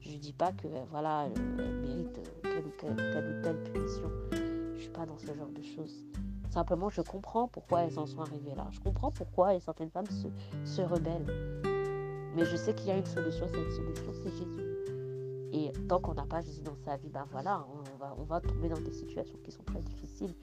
Je 0.00 0.10
ne 0.10 0.16
dis 0.16 0.32
pas 0.32 0.52
que 0.52 0.68
voilà, 0.90 1.26
elles 1.26 1.42
méritent 1.82 2.20
telle 2.42 2.64
ou 2.64 2.70
telle, 2.78 2.92
ou 2.92 3.42
telle 3.42 3.62
punition. 3.64 4.10
Je 4.32 4.74
ne 4.74 4.78
suis 4.78 4.90
pas 4.90 5.06
dans 5.06 5.18
ce 5.18 5.26
genre 5.26 5.50
de 5.54 5.62
choses. 5.62 6.04
Simplement, 6.48 6.88
je 6.88 7.02
comprends 7.02 7.46
pourquoi 7.46 7.82
elles 7.82 7.98
en 7.98 8.06
sont 8.06 8.20
arrivées 8.20 8.54
là. 8.56 8.66
Je 8.72 8.80
comprends 8.80 9.10
pourquoi 9.10 9.58
certaines 9.60 9.90
femmes 9.90 10.06
se, 10.06 10.26
se 10.64 10.82
rebellent. 10.82 11.26
Mais 12.34 12.44
je 12.44 12.56
sais 12.56 12.74
qu'il 12.74 12.88
y 12.88 12.90
a 12.90 12.96
une 12.96 13.06
solution. 13.06 13.46
Cette 13.46 13.72
solution, 13.72 14.12
c'est 14.12 14.30
Jésus. 14.30 14.70
Et 15.52 15.72
tant 15.88 16.00
qu'on 16.00 16.14
n'a 16.14 16.26
pas 16.26 16.40
Jésus 16.40 16.62
dans 16.62 16.76
sa 16.84 16.96
vie, 16.96 17.08
ben 17.08 17.26
voilà, 17.30 17.66
on 17.68 17.98
va, 17.98 18.14
on 18.18 18.24
va 18.24 18.40
tomber 18.40 18.68
dans 18.68 18.80
des 18.80 18.92
situations 18.92 19.36
qui 19.44 19.50
sont 19.50 19.62
très 19.64 19.80
difficiles. 19.80 20.34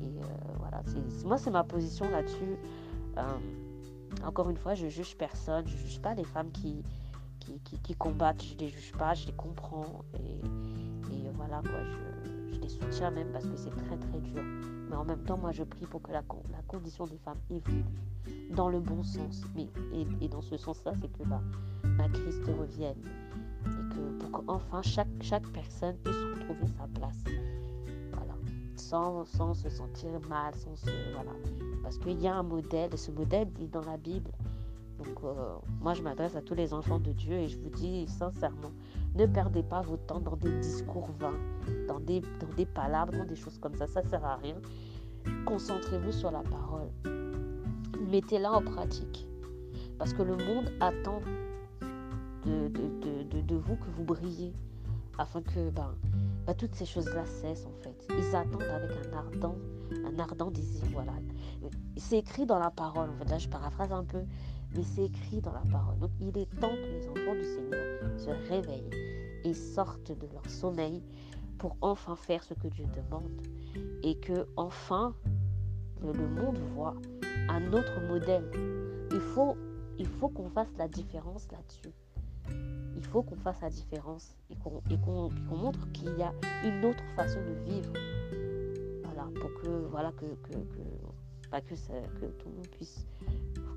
Et 0.00 0.04
euh, 0.04 0.26
voilà, 0.58 0.82
moi, 1.24 1.38
c'est 1.38 1.50
ma 1.50 1.64
position 1.64 2.08
là-dessus. 2.10 2.56
Euh, 3.16 3.22
encore 4.24 4.50
une 4.50 4.56
fois, 4.56 4.74
je 4.74 4.88
juge 4.88 5.16
personne. 5.16 5.66
Je 5.66 5.76
juge 5.76 6.00
pas 6.00 6.14
les 6.14 6.24
femmes 6.24 6.50
qui, 6.52 6.84
combattent. 7.98 8.42
Je 8.42 8.56
les 8.58 8.68
juge 8.68 8.92
pas, 8.92 9.14
je 9.14 9.26
les 9.26 9.32
comprends. 9.32 10.04
Et, 10.14 10.40
voilà, 11.34 11.62
je, 12.52 12.58
les 12.58 12.68
soutiens 12.68 13.10
même 13.10 13.28
parce 13.32 13.46
que 13.46 13.56
c'est 13.56 13.70
très, 13.70 13.96
très 13.96 14.20
dur. 14.20 14.42
Mais 14.90 14.96
en 14.96 15.04
même 15.04 15.22
temps, 15.24 15.38
moi, 15.38 15.52
je 15.52 15.62
prie 15.62 15.86
pour 15.86 16.02
que 16.02 16.10
la, 16.10 16.22
la 16.50 16.62
condition 16.66 17.06
des 17.06 17.18
femmes 17.18 17.38
évolue 17.50 17.84
dans 18.50 18.68
le 18.68 18.80
bon 18.80 19.02
sens. 19.02 19.42
Mais, 19.54 19.68
et, 20.20 20.28
dans 20.28 20.42
ce 20.42 20.56
sens-là, 20.56 20.92
c'est 21.00 21.12
que 21.12 21.22
bah, 21.24 21.40
ma 21.84 22.08
Christ 22.08 22.42
revienne. 22.58 22.98
Et 23.66 23.94
que 23.94 24.18
pour 24.18 24.44
qu'enfin, 24.44 24.82
chaque 24.82 25.46
personne 25.52 25.96
puisse 25.98 26.16
retrouver 26.16 26.66
sa 26.76 26.86
place. 26.98 27.24
Sans, 28.88 29.26
sans 29.26 29.52
se 29.52 29.68
sentir 29.68 30.18
mal, 30.30 30.54
sans 30.54 30.74
se. 30.76 30.90
Parce 31.82 31.98
qu'il 31.98 32.18
y 32.22 32.26
a 32.26 32.34
un 32.34 32.42
modèle, 32.42 32.88
et 32.94 32.96
ce 32.96 33.10
modèle 33.10 33.48
est 33.60 33.66
dans 33.66 33.84
la 33.84 33.98
Bible. 33.98 34.30
Donc, 34.96 35.24
euh, 35.24 35.34
moi, 35.82 35.92
je 35.92 36.00
m'adresse 36.00 36.34
à 36.36 36.40
tous 36.40 36.54
les 36.54 36.72
enfants 36.72 36.98
de 36.98 37.12
Dieu 37.12 37.34
et 37.34 37.48
je 37.48 37.58
vous 37.58 37.68
dis 37.68 38.08
sincèrement, 38.08 38.72
ne 39.14 39.26
perdez 39.26 39.62
pas 39.62 39.82
votre 39.82 40.06
temps 40.06 40.20
dans 40.20 40.36
des 40.36 40.58
discours 40.60 41.10
vains, 41.18 41.38
dans 41.86 42.00
des, 42.00 42.20
dans 42.20 42.64
palabres, 42.72 43.12
dans 43.12 43.26
des 43.26 43.36
choses 43.36 43.58
comme 43.58 43.74
ça. 43.74 43.86
Ça 43.86 44.00
ne 44.02 44.08
sert 44.08 44.24
à 44.24 44.36
rien. 44.36 44.56
Concentrez-vous 45.44 46.12
sur 46.12 46.30
la 46.30 46.40
parole. 46.40 46.88
Mettez-la 48.10 48.52
en 48.52 48.62
pratique. 48.62 49.28
Parce 49.98 50.14
que 50.14 50.22
le 50.22 50.36
monde 50.36 50.72
attend 50.80 51.20
de, 52.46 52.68
de, 52.68 53.40
de, 53.42 53.54
vous 53.54 53.76
que 53.76 53.90
vous 53.96 54.04
brillez. 54.04 54.54
Afin 55.18 55.42
que 55.42 55.68
ben, 55.70 55.94
ben, 56.48 56.56
toutes 56.56 56.74
ces 56.74 56.86
choses-là 56.86 57.26
cessent 57.26 57.66
en 57.66 57.82
fait. 57.82 58.08
Ils 58.18 58.34
attendent 58.34 58.62
avec 58.62 58.90
un 59.12 60.18
ardent, 60.18 60.50
désir. 60.50 60.82
Voilà. 60.92 61.12
C'est 61.98 62.18
écrit 62.18 62.46
dans 62.46 62.58
la 62.58 62.70
parole. 62.70 63.10
En 63.10 63.38
je 63.38 63.48
paraphrase 63.48 63.92
un 63.92 64.04
peu 64.04 64.22
mais 64.74 64.82
c'est 64.82 65.04
écrit 65.04 65.42
dans 65.42 65.52
la 65.52 65.62
parole. 65.70 65.98
Donc 65.98 66.10
il 66.20 66.36
est 66.38 66.48
temps 66.58 66.70
que 66.70 66.86
les 66.86 67.06
enfants 67.06 67.34
du 67.34 67.44
Seigneur 67.44 68.18
se 68.18 68.30
réveillent 68.48 68.90
et 69.44 69.52
sortent 69.52 70.12
de 70.12 70.26
leur 70.32 70.48
sommeil 70.48 71.02
pour 71.58 71.76
enfin 71.82 72.16
faire 72.16 72.42
ce 72.42 72.54
que 72.54 72.68
Dieu 72.68 72.86
demande 72.96 73.42
et 74.02 74.18
que 74.18 74.46
enfin 74.56 75.14
le 76.02 76.28
monde 76.28 76.58
voit 76.74 76.94
un 77.50 77.72
autre 77.74 78.00
modèle. 78.08 78.50
Il 79.98 80.06
faut 80.06 80.28
qu'on 80.28 80.48
fasse 80.48 80.72
la 80.78 80.88
différence 80.88 81.46
là-dessus. 81.52 81.92
Il 82.98 83.04
faut 83.04 83.22
qu'on 83.22 83.36
fasse 83.36 83.60
la 83.60 83.70
différence 83.70 84.34
et 84.50 84.56
qu'on 84.98 85.30
montre 85.50 85.90
qu'il 85.92 86.12
y 86.18 86.22
a 86.22 86.32
une 86.64 86.84
autre 86.84 87.04
façon 87.14 87.38
de 87.38 87.70
vivre. 87.70 87.92
Voilà, 89.04 89.28
pour 89.40 89.54
que, 89.62 89.68
voilà, 89.88 90.10
que, 90.10 90.26
que, 90.26 90.52
que, 90.54 91.48
pas 91.48 91.60
que, 91.60 91.74
que 91.74 92.26
tout 92.26 92.48
le 92.48 92.56
monde 92.56 92.66
puisse, 92.72 93.06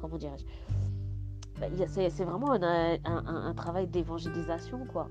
comment 0.02 0.18
dirais-je, 0.18 0.44
bah, 1.60 1.68
c'est 1.88 2.24
vraiment 2.24 2.52
un, 2.52 3.54
travail 3.54 3.86
d'évangélisation, 3.86 4.88
quoi. 4.88 5.08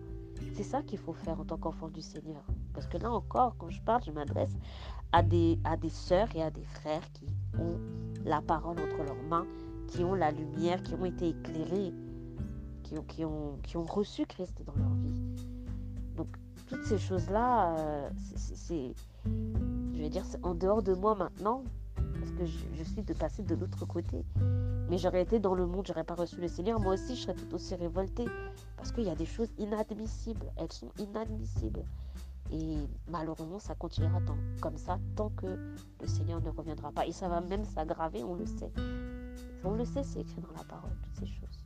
C'est 0.55 0.65
ça 0.65 0.83
qu'il 0.83 0.99
faut 0.99 1.13
faire 1.13 1.39
en 1.39 1.45
tant 1.45 1.57
qu'enfant 1.59 1.89
du 1.89 2.01
Seigneur. 2.01 2.43
Parce 2.75 2.89
que 2.89 2.99
là 2.99 3.13
encore, 3.13 3.55
quand 3.59 3.71
je 3.71 3.81
parle, 3.83 4.03
je 4.03 4.11
m'adresse 4.11 4.57
à 5.13 5.23
des, 5.23 5.61
à 5.63 5.77
des 5.77 5.89
sœurs 5.89 6.35
et 6.35 6.43
à 6.43 6.51
des 6.51 6.65
frères 6.65 7.09
qui 7.13 7.27
ont 7.61 7.79
la 8.25 8.41
parole 8.41 8.77
entre 8.81 9.05
leurs 9.05 9.23
mains, 9.29 9.47
qui 9.87 10.03
ont 10.03 10.15
la 10.15 10.33
lumière, 10.33 10.83
qui 10.83 10.95
ont 10.95 11.05
été 11.05 11.29
éclairés, 11.29 11.93
qui 12.91 12.99
ont, 12.99 13.03
qui 13.05 13.25
ont, 13.25 13.59
qui 13.63 13.77
ont 13.77 13.85
reçu 13.85 14.27
Christ 14.27 14.63
dans 14.65 14.75
leur 14.75 14.93
vie. 14.95 15.21
Donc, 16.17 16.29
toutes 16.67 16.85
ces 16.85 16.99
choses-là, 16.99 17.77
euh, 17.79 18.11
c'est, 18.37 18.95
je 19.25 20.01
vais 20.01 20.09
dire, 20.09 20.25
c'est 20.25 20.45
en 20.45 20.55
dehors 20.55 20.83
de 20.83 20.95
moi 20.95 21.15
maintenant, 21.15 21.63
parce 22.19 22.33
que 22.33 22.47
je, 22.47 22.85
suis 22.85 23.03
de 23.03 23.15
passer 23.15 23.43
de 23.43 23.55
l'autre 23.55 23.87
côté. 23.87 24.25
Mais 24.89 24.99
j'aurais 24.99 25.23
été 25.23 25.39
dans 25.39 25.55
le 25.55 25.67
monde, 25.67 25.87
j'aurais 25.87 26.05
pas 26.05 26.15
reçu 26.15 26.41
le 26.41 26.49
Seigneur, 26.49 26.81
moi 26.81 26.95
aussi 26.95 27.15
je 27.15 27.23
serais 27.23 27.35
tout 27.35 27.55
aussi 27.55 27.75
révoltée. 27.75 28.27
Parce 28.77 28.93
qu'il 28.93 29.05
y 29.05 29.11
a 29.11 29.15
des 29.15 29.27
choses 29.27 29.49
inadmissibles. 29.59 30.47
Elles 30.57 30.73
sont 30.73 30.91
inadmissibles. 30.99 31.85
Et 32.53 32.79
malheureusement, 33.09 33.61
ça 33.61 33.77
continuera 33.77 34.21
comme 34.61 34.77
ça 34.77 34.99
tant 35.15 35.29
que 35.31 35.47
le 36.01 36.07
Seigneur 36.07 36.41
ne 36.41 36.51
reviendra 36.51 36.91
pas. 36.91 37.07
Et 37.07 37.13
ça 37.13 37.29
va 37.29 37.41
même 37.41 37.65
s'aggraver, 37.65 38.25
on 38.25 38.35
le 38.35 38.47
sait. 38.47 38.73
On 39.63 39.75
le 39.75 39.85
sait, 39.85 40.03
c'est 40.03 40.21
écrit 40.21 40.41
dans 40.41 40.57
la 40.57 40.65
parole, 40.65 40.91
toutes 41.03 41.17
ces 41.17 41.27
choses. 41.27 41.60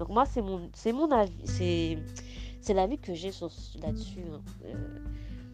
Donc 0.00 0.08
moi, 0.08 0.24
c'est 0.24 0.40
mon, 0.40 0.70
c'est 0.72 0.94
mon 0.94 1.10
avis, 1.10 1.30
c'est, 1.44 1.98
c'est 2.62 2.72
l'avis 2.72 2.96
que 2.96 3.12
j'ai 3.12 3.32
là-dessus. 3.82 4.24
Hein. 4.32 4.40
Euh, 4.64 4.74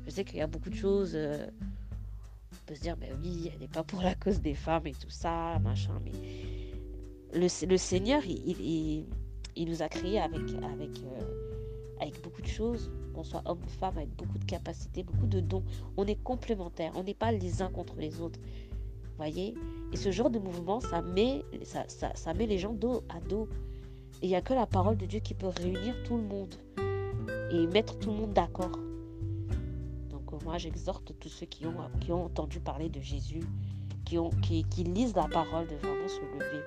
je 0.04 0.10
sais 0.10 0.24
qu'il 0.24 0.38
y 0.38 0.40
a 0.40 0.46
beaucoup 0.46 0.70
de 0.70 0.76
choses. 0.76 1.14
Euh, 1.16 1.48
on 2.52 2.66
peut 2.66 2.76
se 2.76 2.82
dire, 2.82 2.96
ben 2.96 3.10
oui, 3.20 3.50
elle 3.52 3.58
n'est 3.58 3.66
pas 3.66 3.82
pour 3.82 4.02
la 4.02 4.14
cause 4.14 4.40
des 4.40 4.54
femmes 4.54 4.86
et 4.86 4.92
tout 4.92 5.10
ça, 5.10 5.58
machin, 5.58 6.00
mais 6.04 6.12
le, 7.34 7.76
Seigneur, 7.76 8.22
il, 8.24 9.06
nous 9.58 9.82
a 9.82 9.88
créés 9.88 10.20
euh, 10.20 10.24
avec 12.00 12.22
beaucoup 12.22 12.40
de 12.40 12.46
choses, 12.46 12.88
qu'on 13.16 13.24
soit 13.24 13.42
homme 13.46 13.58
ou 13.66 13.68
femme, 13.68 13.96
avec 13.96 14.14
beaucoup 14.14 14.38
de 14.38 14.44
capacités, 14.44 15.02
beaucoup 15.02 15.26
de 15.26 15.40
dons. 15.40 15.64
On 15.96 16.06
est 16.06 16.22
complémentaires, 16.22 16.92
on 16.94 17.02
n'est 17.02 17.14
pas 17.14 17.32
les 17.32 17.62
uns 17.62 17.70
contre 17.70 17.96
les 17.96 18.20
autres. 18.20 18.38
voyez 19.16 19.54
Et 19.92 19.96
ce 19.96 20.12
genre 20.12 20.30
de 20.30 20.38
mouvement, 20.38 20.78
ça, 20.78 21.02
met 21.02 21.42
les 22.46 22.58
gens 22.58 22.74
dos 22.74 23.02
à 23.08 23.18
dos. 23.18 23.48
Il 24.22 24.28
n'y 24.28 24.34
a 24.34 24.40
que 24.40 24.54
la 24.54 24.66
parole 24.66 24.96
de 24.96 25.06
Dieu 25.06 25.20
qui 25.20 25.34
peut 25.34 25.48
réunir 25.48 25.94
tout 26.04 26.16
le 26.16 26.22
monde 26.22 26.54
et 27.50 27.66
mettre 27.66 27.98
tout 27.98 28.10
le 28.10 28.16
monde 28.16 28.32
d'accord. 28.32 28.72
Donc 30.10 30.32
euh, 30.32 30.38
moi, 30.44 30.58
j'exhorte 30.58 31.12
tous 31.20 31.28
ceux 31.28 31.46
qui 31.46 31.66
ont, 31.66 31.76
qui 32.00 32.12
ont 32.12 32.24
entendu 32.24 32.60
parler 32.60 32.88
de 32.88 33.00
Jésus, 33.00 33.44
qui, 34.04 34.18
ont, 34.18 34.30
qui, 34.42 34.64
qui 34.64 34.84
lisent 34.84 35.14
la 35.14 35.28
parole, 35.28 35.66
de 35.66 35.74
vraiment 35.74 36.08
se 36.08 36.20
lever 36.20 36.62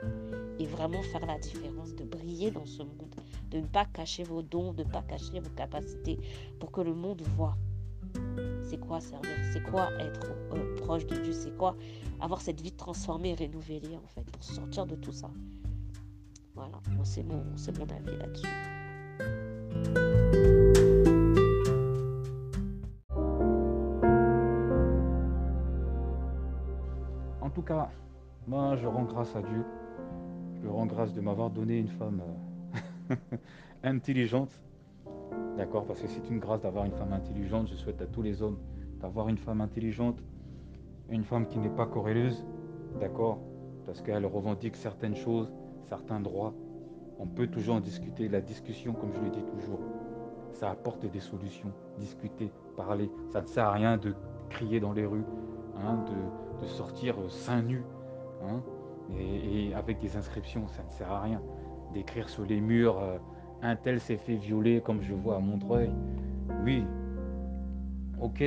et 0.60 0.66
vraiment 0.66 1.02
faire 1.02 1.26
la 1.26 1.40
différence, 1.40 1.96
de 1.96 2.04
briller 2.04 2.52
dans 2.52 2.66
ce 2.66 2.84
monde, 2.84 3.16
de 3.50 3.58
ne 3.60 3.66
pas 3.66 3.86
cacher 3.86 4.24
vos 4.24 4.42
dons, 4.42 4.74
de 4.74 4.84
ne 4.84 4.90
pas 4.90 5.02
cacher 5.02 5.40
vos 5.40 5.50
capacités 5.56 6.20
pour 6.60 6.72
que 6.72 6.82
le 6.82 6.94
monde 6.94 7.22
voit 7.36 7.58
c'est 8.64 8.78
quoi 8.78 9.00
servir, 9.02 9.32
c'est 9.52 9.64
quoi 9.64 9.90
être 10.00 10.28
euh, 10.54 10.76
proche 10.78 11.06
de 11.08 11.18
Dieu, 11.18 11.34
c'est 11.34 11.56
quoi 11.58 11.76
avoir 12.20 12.42
cette 12.42 12.62
vie 12.62 12.72
transformée, 12.72 13.34
renouvelée 13.34 13.98
en 13.98 14.08
fait, 14.08 14.24
pour 14.32 14.44
sortir 14.44 14.86
de 14.86 14.96
tout 14.96 15.12
ça? 15.12 15.30
Voilà, 16.60 16.80
c'est 17.04 17.24
mon, 17.24 17.38
mon 17.38 17.96
avis 17.96 18.18
là-dessus. 18.18 18.48
En 27.40 27.50
tout 27.50 27.62
cas, 27.62 27.90
moi 28.46 28.76
je 28.76 28.88
rends 28.88 29.06
grâce 29.06 29.34
à 29.38 29.42
Dieu 29.42 29.64
je 30.62 30.68
rends 30.68 30.86
grâce 30.86 31.14
de 31.14 31.22
m'avoir 31.22 31.50
donné 31.50 31.78
une 31.78 31.88
femme 31.88 32.22
euh, 33.12 33.16
intelligente. 33.84 34.52
D'accord 35.58 35.86
Parce 35.86 36.02
que 36.02 36.08
c'est 36.08 36.30
une 36.30 36.40
grâce 36.40 36.62
d'avoir 36.62 36.86
une 36.86 36.92
femme 36.92 37.14
intelligente. 37.14 37.70
Je 37.70 37.76
souhaite 37.76 38.02
à 38.02 38.06
tous 38.06 38.22
les 38.22 38.42
hommes 38.42 38.58
d'avoir 39.00 39.30
une 39.30 39.38
femme 39.38 39.62
intelligente, 39.62 40.22
une 41.10 41.24
femme 41.24 41.48
qui 41.48 41.60
n'est 41.60 41.70
pas 41.70 41.86
corréleuse. 41.86 42.46
D'accord 43.00 43.40
Parce 43.86 44.02
qu'elle 44.02 44.26
revendique 44.26 44.76
certaines 44.76 45.16
choses, 45.16 45.52
certains 45.88 46.20
droits. 46.20 46.54
On 47.20 47.28
peut 47.28 47.48
toujours 47.48 47.76
en 47.76 47.80
discuter. 47.80 48.30
La 48.30 48.42
discussion, 48.42 48.94
comme 48.94 49.14
je 49.14 49.22
le 49.22 49.30
dis 49.30 49.44
toujours, 49.44 49.80
ça 50.52 50.72
apporte 50.72 51.06
des 51.06 51.20
solutions. 51.20 51.72
Discuter, 51.98 52.52
parler. 52.78 53.10
Ça 53.32 53.42
ne 53.42 53.48
sert 53.48 53.66
à 53.66 53.74
rien 53.74 53.98
de 53.98 54.14
crier 54.50 54.80
dans 54.80 54.94
les 54.94 55.06
rues, 55.06 55.26
hein, 55.78 56.04
de, 56.62 56.66
sortir 56.66 57.16
seins 57.30 57.62
nus. 57.62 57.84
Hein, 58.44 58.62
et, 59.18 59.74
avec 59.74 60.00
des 60.00 60.16
inscriptions, 60.18 60.68
ça 60.68 60.84
ne 60.84 60.90
sert 60.92 61.12
à 61.12 61.22
rien. 61.22 61.42
D'écrire 61.94 62.30
sur 62.30 62.46
les 62.46 62.62
murs, 62.62 63.00
euh, 63.00 63.18
un 63.62 63.76
tel 63.76 64.00
s'est 64.00 64.18
fait 64.18 64.36
violer 64.36 64.82
comme 64.82 65.02
je 65.02 65.14
vois 65.14 65.38
à 65.38 65.40
Montreuil. 65.40 65.92
Oui, 66.64 66.84
ok, 68.22 68.44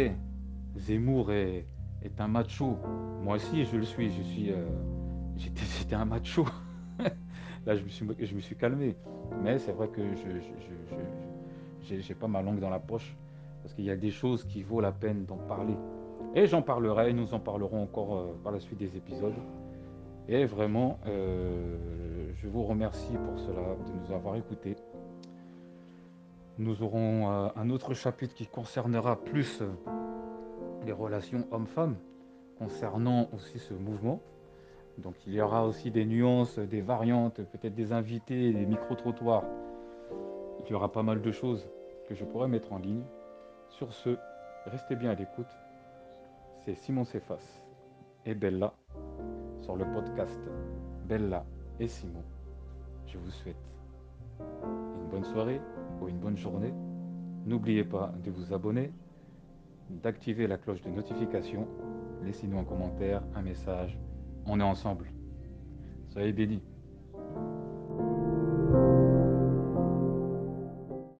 Zemmour 0.77 1.33
est, 1.33 1.67
est 2.03 2.21
un 2.21 2.29
macho. 2.29 2.79
Moi 3.23 3.37
aussi, 3.37 3.65
je 3.65 3.77
le 3.77 3.85
suis. 3.85 4.11
Je 4.11 4.23
suis, 4.23 4.51
euh, 4.51 4.67
j'étais, 5.37 5.95
un 5.95 6.05
macho. 6.05 6.45
Là, 7.67 7.77
je 7.77 7.85
me 8.35 8.41
suis, 8.41 8.57
calmé. 8.57 8.97
Mais 9.43 9.59
c'est 9.59 9.73
vrai 9.73 9.89
que 9.89 10.03
je, 10.17 11.97
j'ai, 12.01 12.15
pas 12.15 12.29
ma 12.29 12.43
langue 12.43 12.59
dans 12.59 12.71
la 12.71 12.81
poche 12.81 13.17
parce 13.63 13.75
qu'il 13.75 13.85
y 13.85 13.91
a 13.91 13.97
des 13.97 14.11
choses 14.11 14.45
qui 14.45 14.63
vaut 14.63 14.81
la 14.81 14.93
peine 14.93 15.25
d'en 15.25 15.37
parler. 15.37 15.77
Et 16.35 16.47
j'en 16.47 16.63
parlerai. 16.63 17.13
Nous 17.13 17.35
en 17.35 17.41
parlerons 17.41 17.83
encore 17.83 18.17
euh, 18.17 18.41
par 18.43 18.53
la 18.53 18.61
suite 18.61 18.79
des 18.79 18.97
épisodes. 18.97 19.35
Et 20.29 20.45
vraiment, 20.45 20.99
euh, 21.07 22.31
je 22.37 22.49
vous 22.49 22.65
remercie 22.65 23.17
pour 23.17 23.39
cela, 23.39 23.61
de 23.61 23.93
nous 24.07 24.15
avoir 24.15 24.37
écoutés. 24.37 24.77
Nous 26.59 26.83
aurons 26.83 27.29
un 27.57 27.71
autre 27.71 27.95
chapitre 27.95 28.35
qui 28.35 28.47
concernera 28.47 29.17
plus 29.17 29.63
les 30.85 30.93
relations 30.93 31.47
hommes-femmes 31.51 31.97
concernant 32.59 33.29
aussi 33.33 33.59
ce 33.59 33.75
mouvement. 33.75 34.21
Donc 35.03 35.15
il 35.27 35.35
y 35.35 35.41
aura 35.41 35.67
aussi 35.67 35.91
des 35.91 36.05
nuances, 36.05 36.59
des 36.59 36.81
variantes, 36.81 37.41
peut-être 37.43 37.75
des 37.75 37.93
invités, 37.93 38.53
des 38.53 38.67
micro-trottoirs. 38.67 39.45
Il 40.65 40.71
y 40.71 40.75
aura 40.75 40.93
pas 40.93 41.03
mal 41.03 41.21
de 41.21 41.33
choses 41.33 41.69
que 42.09 42.15
je 42.15 42.25
pourrais 42.25 42.49
mettre 42.49 42.73
en 42.73 42.79
ligne. 42.79 43.03
Sur 43.69 43.93
ce, 43.93 44.17
restez 44.67 44.97
bien 44.97 45.11
à 45.11 45.15
l'écoute. 45.15 45.51
C'est 46.65 46.75
Simon 46.75 47.05
Cephas 47.05 47.63
et 48.25 48.35
Bella 48.35 48.73
sur 49.61 49.77
le 49.77 49.85
podcast 49.93 50.41
Bella 51.09 51.45
et 51.81 51.89
Simon. 51.89 52.23
Je 53.07 53.19
vous 53.19 53.31
souhaite 53.31 53.57
une 54.41 55.09
bonne 55.11 55.25
soirée 55.25 55.61
ou 56.01 56.09
une 56.09 56.19
bonne 56.19 56.37
journée. 56.37 56.73
N'oubliez 57.45 57.85
pas 57.85 58.13
de 58.23 58.31
vous 58.31 58.53
abonner 58.55 58.93
d'activer 59.91 60.47
la 60.47 60.59
cloche 60.59 60.81
de 60.83 60.91
notification. 60.91 61.67
Laissez-nous 62.23 62.59
un 62.59 62.65
commentaire, 62.65 63.23
un 63.35 63.43
message. 63.43 63.99
On 64.47 64.59
est 64.61 64.65
ensemble. 64.65 65.11
Soyez 66.13 66.33
bénis. 66.33 66.63